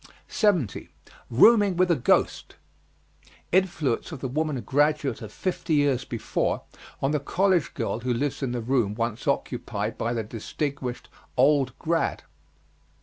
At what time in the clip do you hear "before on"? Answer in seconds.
6.05-7.11